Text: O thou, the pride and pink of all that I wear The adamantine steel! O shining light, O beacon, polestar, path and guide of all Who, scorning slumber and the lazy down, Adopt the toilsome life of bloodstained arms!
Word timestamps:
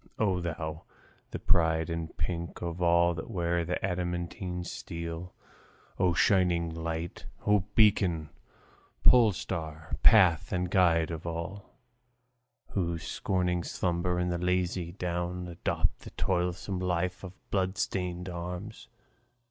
O 0.17 0.39
thou, 0.39 0.85
the 1.29 1.37
pride 1.37 1.87
and 1.87 2.17
pink 2.17 2.63
of 2.63 2.81
all 2.81 3.13
that 3.13 3.25
I 3.25 3.27
wear 3.27 3.63
The 3.63 3.77
adamantine 3.85 4.63
steel! 4.63 5.31
O 5.99 6.13
shining 6.15 6.73
light, 6.73 7.27
O 7.45 7.65
beacon, 7.75 8.29
polestar, 9.03 9.97
path 10.01 10.51
and 10.51 10.71
guide 10.71 11.11
of 11.11 11.27
all 11.27 11.75
Who, 12.71 12.97
scorning 12.97 13.63
slumber 13.63 14.17
and 14.17 14.31
the 14.31 14.39
lazy 14.39 14.93
down, 14.93 15.47
Adopt 15.47 15.99
the 15.99 16.09
toilsome 16.09 16.79
life 16.79 17.23
of 17.23 17.33
bloodstained 17.51 18.27
arms! 18.27 18.87